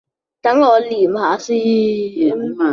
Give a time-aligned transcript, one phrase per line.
[0.41, 2.57] 等我諗吓先